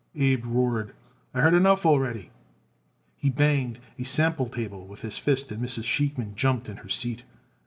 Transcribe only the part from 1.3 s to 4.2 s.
"I heard enough already." He banged a